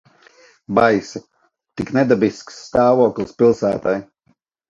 Baisi. 0.77 1.21
Tik 1.81 1.91
nedabisks 1.97 2.57
stāvoklis 2.69 3.37
pilsētai. 3.43 3.97